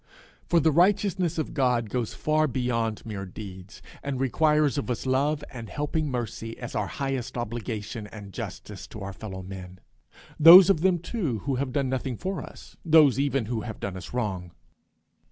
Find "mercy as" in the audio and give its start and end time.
6.09-6.73